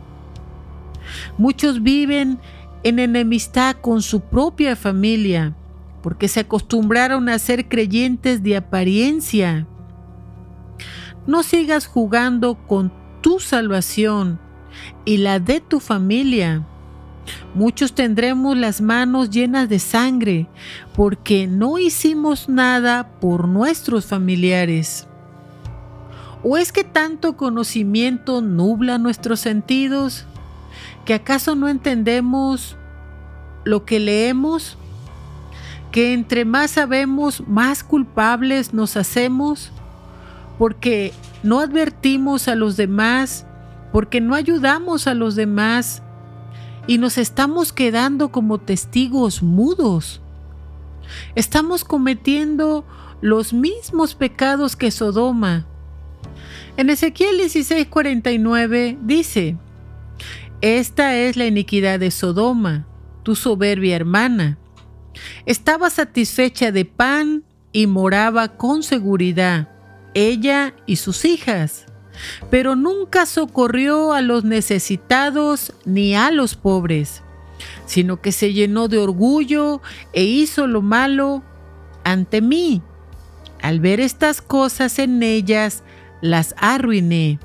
[1.36, 2.38] Muchos viven
[2.82, 5.54] en enemistad con su propia familia
[6.02, 9.66] porque se acostumbraron a ser creyentes de apariencia.
[11.26, 14.40] No sigas jugando con tu salvación
[15.04, 16.66] y la de tu familia.
[17.54, 20.46] Muchos tendremos las manos llenas de sangre
[20.94, 25.06] porque no hicimos nada por nuestros familiares.
[26.42, 30.24] ¿O es que tanto conocimiento nubla nuestros sentidos?
[31.04, 32.76] ¿Que acaso no entendemos
[33.64, 34.76] lo que leemos?
[35.90, 39.72] ¿Que entre más sabemos, más culpables nos hacemos?
[40.58, 41.12] Porque
[41.42, 43.46] no advertimos a los demás,
[43.92, 46.02] porque no ayudamos a los demás,
[46.88, 50.22] y nos estamos quedando como testigos mudos.
[51.34, 52.84] Estamos cometiendo
[53.20, 55.66] los mismos pecados que Sodoma.
[56.78, 59.56] En Ezequiel 16:49 dice,
[60.62, 62.86] Esta es la iniquidad de Sodoma,
[63.22, 64.58] tu soberbia hermana.
[65.44, 69.68] Estaba satisfecha de pan y moraba con seguridad,
[70.14, 71.87] ella y sus hijas
[72.50, 77.22] pero nunca socorrió a los necesitados ni a los pobres,
[77.86, 79.80] sino que se llenó de orgullo
[80.12, 81.42] e hizo lo malo
[82.04, 82.82] ante mí.
[83.60, 85.82] Al ver estas cosas en ellas,
[86.20, 87.38] las arruiné.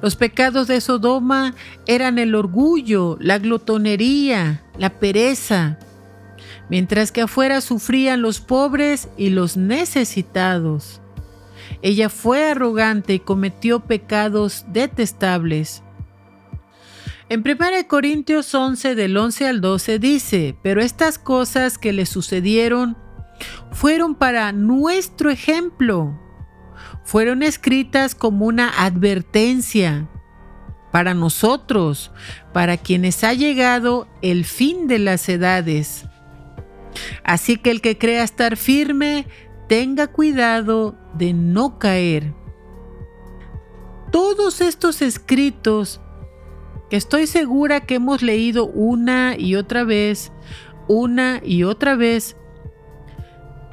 [0.00, 1.54] Los pecados de Sodoma
[1.86, 5.78] eran el orgullo, la glotonería, la pereza,
[6.70, 11.00] mientras que afuera sufrían los pobres y los necesitados.
[11.82, 15.82] Ella fue arrogante y cometió pecados detestables.
[17.28, 22.96] En 1 Corintios 11 del 11 al 12 dice, pero estas cosas que le sucedieron
[23.70, 26.18] fueron para nuestro ejemplo,
[27.04, 30.08] fueron escritas como una advertencia
[30.90, 32.10] para nosotros,
[32.52, 36.06] para quienes ha llegado el fin de las edades.
[37.24, 39.26] Así que el que crea estar firme,
[39.68, 42.34] tenga cuidado de no caer.
[44.10, 46.00] todos estos escritos,
[46.88, 50.32] que estoy segura que hemos leído una y otra vez,
[50.88, 52.34] una y otra vez,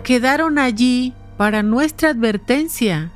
[0.03, 3.11] quedaron allí para nuestra advertencia,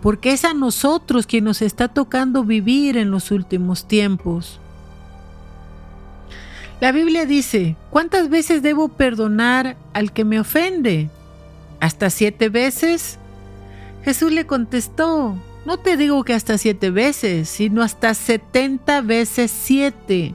[0.00, 4.60] porque es a nosotros quien nos está tocando vivir en los últimos tiempos.
[6.80, 11.10] La Biblia dice, ¿cuántas veces debo perdonar al que me ofende?
[11.80, 13.18] ¿Hasta siete veces?
[14.02, 20.34] Jesús le contestó, no te digo que hasta siete veces, sino hasta setenta veces siete.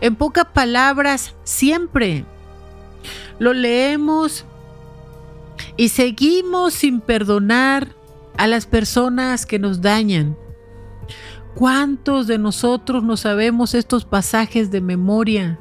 [0.00, 2.24] En pocas palabras, siempre.
[3.38, 4.44] Lo leemos
[5.76, 7.88] y seguimos sin perdonar
[8.36, 10.36] a las personas que nos dañan.
[11.54, 15.58] ¿Cuántos de nosotros no sabemos estos pasajes de memoria?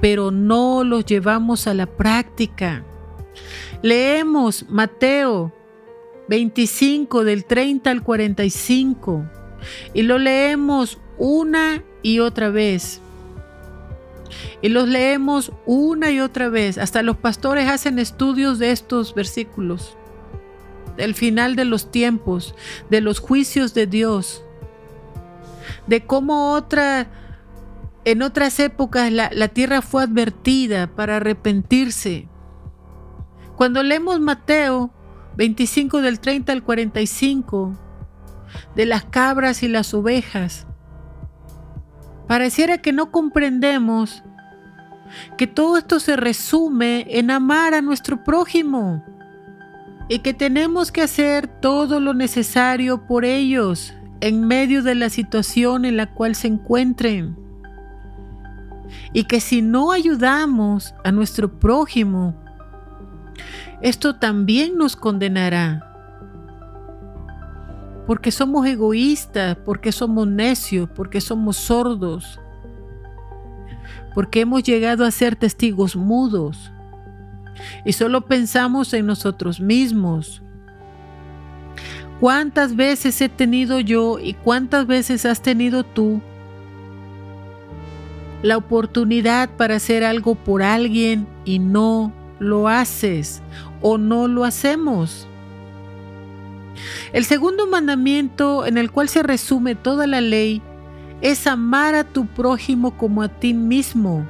[0.00, 2.84] Pero no los llevamos a la práctica.
[3.82, 5.52] Leemos Mateo
[6.28, 9.24] 25 del 30 al 45
[9.94, 13.00] y lo leemos una y otra vez.
[14.60, 16.78] Y los leemos una y otra vez.
[16.78, 19.96] Hasta los pastores hacen estudios de estos versículos.
[20.96, 22.54] Del final de los tiempos,
[22.90, 24.42] de los juicios de Dios.
[25.86, 27.08] De cómo otra,
[28.04, 32.28] en otras épocas la, la tierra fue advertida para arrepentirse.
[33.58, 34.92] Cuando leemos Mateo
[35.36, 37.76] 25 del 30 al 45,
[38.76, 40.68] de las cabras y las ovejas,
[42.28, 44.22] pareciera que no comprendemos
[45.36, 49.04] que todo esto se resume en amar a nuestro prójimo
[50.08, 55.84] y que tenemos que hacer todo lo necesario por ellos en medio de la situación
[55.84, 57.36] en la cual se encuentren.
[59.12, 62.36] Y que si no ayudamos a nuestro prójimo,
[63.80, 65.84] esto también nos condenará.
[68.06, 72.40] Porque somos egoístas, porque somos necios, porque somos sordos,
[74.14, 76.72] porque hemos llegado a ser testigos mudos
[77.84, 80.42] y solo pensamos en nosotros mismos.
[82.20, 86.20] ¿Cuántas veces he tenido yo y cuántas veces has tenido tú
[88.42, 93.42] la oportunidad para hacer algo por alguien y no lo haces
[93.80, 95.26] o no lo hacemos.
[97.12, 100.62] El segundo mandamiento en el cual se resume toda la ley
[101.20, 104.24] es amar a tu prójimo como a ti mismo.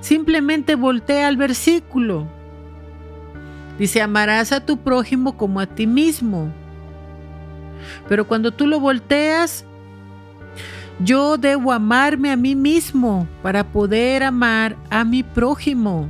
[0.00, 2.26] Simplemente voltea al versículo.
[3.78, 6.52] Dice, amarás a tu prójimo como a ti mismo.
[8.08, 9.64] Pero cuando tú lo volteas,
[11.00, 16.08] yo debo amarme a mí mismo para poder amar a mi prójimo.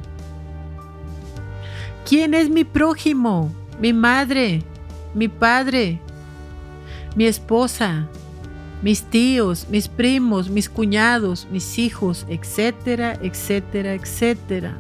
[2.07, 3.51] ¿Quién es mi prójimo?
[3.81, 4.63] Mi madre,
[5.15, 6.01] mi padre,
[7.17, 8.07] mi esposa,
[8.83, 14.77] mis tíos, mis primos, mis cuñados, mis hijos, etcétera, etcétera, etcétera.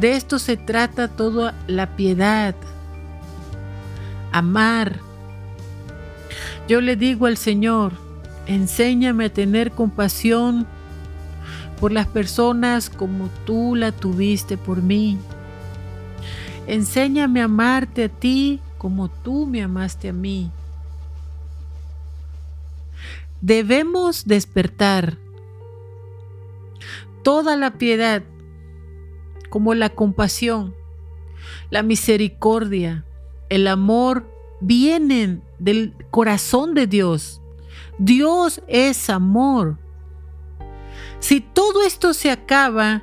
[0.00, 2.56] De esto se trata toda la piedad,
[4.32, 4.98] amar.
[6.66, 7.92] Yo le digo al Señor,
[8.46, 10.66] enséñame a tener compasión
[11.80, 15.18] por las personas como tú la tuviste por mí.
[16.66, 20.50] Enséñame a amarte a ti como tú me amaste a mí.
[23.40, 25.16] Debemos despertar
[27.22, 28.22] toda la piedad
[29.48, 30.74] como la compasión,
[31.70, 33.04] la misericordia,
[33.48, 34.26] el amor
[34.60, 37.40] vienen del corazón de Dios.
[37.98, 39.78] Dios es amor.
[41.20, 43.02] Si todo esto se acaba,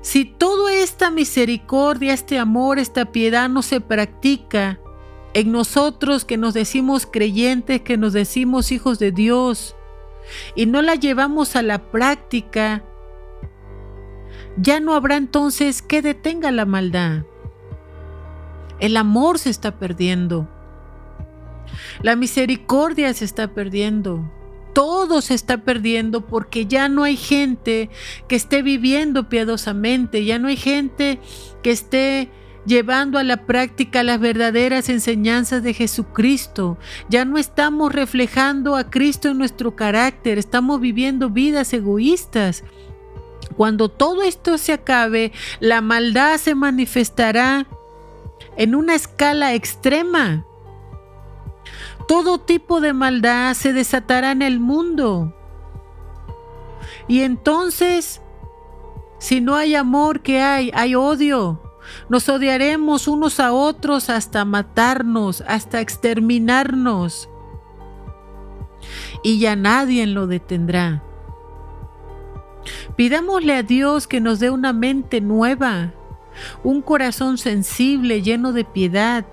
[0.00, 4.78] si toda esta misericordia, este amor, esta piedad no se practica
[5.34, 9.76] en nosotros que nos decimos creyentes, que nos decimos hijos de Dios,
[10.54, 12.84] y no la llevamos a la práctica,
[14.56, 17.24] ya no habrá entonces que detenga la maldad.
[18.78, 20.48] El amor se está perdiendo.
[22.00, 24.30] La misericordia se está perdiendo
[24.76, 27.88] todo se está perdiendo porque ya no hay gente
[28.28, 31.18] que esté viviendo piadosamente, ya no hay gente
[31.62, 32.28] que esté
[32.66, 36.76] llevando a la práctica las verdaderas enseñanzas de Jesucristo.
[37.08, 42.62] Ya no estamos reflejando a Cristo en nuestro carácter, estamos viviendo vidas egoístas.
[43.56, 47.66] Cuando todo esto se acabe, la maldad se manifestará
[48.58, 50.44] en una escala extrema.
[52.08, 55.34] Todo tipo de maldad se desatará en el mundo.
[57.08, 58.22] Y entonces,
[59.18, 60.70] si no hay amor, ¿qué hay?
[60.74, 61.62] Hay odio.
[62.08, 67.28] nos odiaremos unos a otros hasta matarnos, hasta exterminarnos.
[69.22, 71.02] Y ya nadie lo detendrá.
[72.96, 75.92] Pidámosle a Dios que nos dé una mente nueva,
[76.64, 79.24] un corazón sensible, lleno de piedad,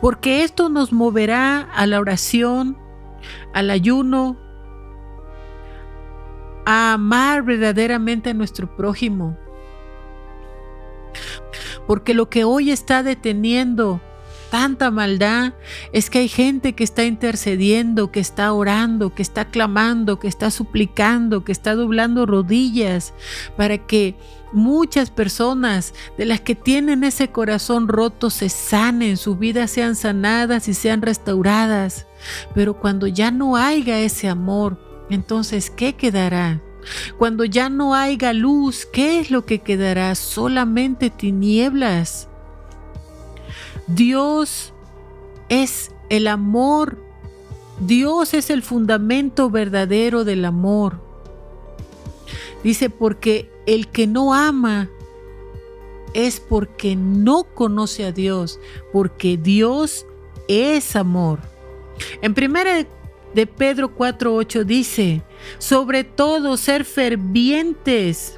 [0.00, 2.78] porque esto nos moverá a la oración,
[3.52, 4.36] al ayuno,
[6.64, 9.36] a amar verdaderamente a nuestro prójimo.
[11.86, 14.00] Porque lo que hoy está deteniendo
[14.50, 15.54] tanta maldad
[15.92, 20.50] es que hay gente que está intercediendo, que está orando, que está clamando, que está
[20.50, 23.14] suplicando, que está doblando rodillas
[23.56, 24.16] para que
[24.56, 30.66] muchas personas de las que tienen ese corazón roto se sanen, sus vidas sean sanadas
[30.66, 32.06] y sean restauradas.
[32.54, 34.78] Pero cuando ya no haya ese amor,
[35.10, 36.60] entonces, ¿qué quedará?
[37.18, 40.14] Cuando ya no haya luz, ¿qué es lo que quedará?
[40.14, 42.28] Solamente tinieblas.
[43.86, 44.72] Dios
[45.48, 46.98] es el amor.
[47.80, 51.05] Dios es el fundamento verdadero del amor.
[52.66, 54.90] Dice, porque el que no ama
[56.14, 58.58] es porque no conoce a Dios,
[58.92, 60.04] porque Dios
[60.48, 61.38] es amor.
[62.22, 62.84] En primera
[63.34, 65.22] de Pedro 4:8 dice,
[65.58, 68.36] sobre todo ser fervientes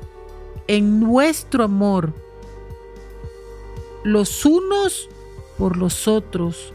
[0.67, 2.13] en nuestro amor,
[4.05, 5.09] los unos
[5.57, 6.75] por los otros,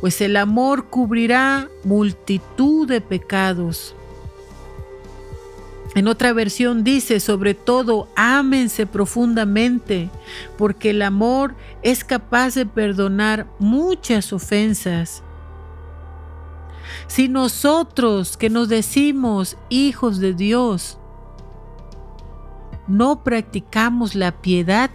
[0.00, 3.94] pues el amor cubrirá multitud de pecados.
[5.94, 10.10] En otra versión dice, sobre todo, ámense profundamente,
[10.56, 15.22] porque el amor es capaz de perdonar muchas ofensas.
[17.08, 20.98] Si nosotros que nos decimos hijos de Dios,
[22.88, 24.90] no practicamos la piedad,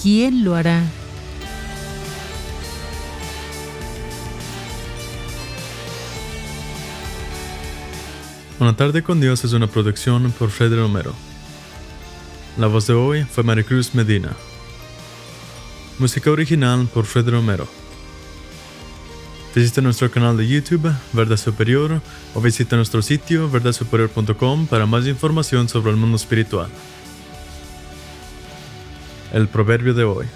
[0.00, 0.82] ¿quién lo hará?
[8.58, 11.12] Una tarde con Dios es una producción por Freddy Romero.
[12.56, 14.30] La voz de hoy fue Maricruz Medina.
[15.98, 17.68] Música original por Freddy Romero.
[19.54, 22.00] Visita nuestro canal de YouTube, Verdad Superior,
[22.34, 26.70] o visita nuestro sitio verdadsuperior.com para más información sobre el mundo espiritual.
[29.34, 30.26] El proverbio de hoy.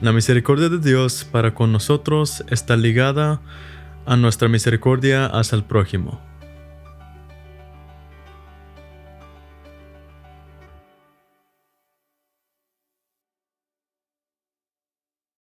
[0.00, 3.40] La misericordia de Dios para con nosotros está ligada a
[4.16, 6.20] nuestra misericordia hacia el prójimo.